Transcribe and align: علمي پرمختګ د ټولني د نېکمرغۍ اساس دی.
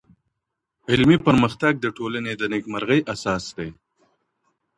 علمي 0.91 1.17
پرمختګ 1.27 1.73
د 1.81 1.85
ټولني 1.97 2.33
د 2.37 2.43
نېکمرغۍ 2.53 2.99
اساس 3.13 3.43
دی. 3.57 3.69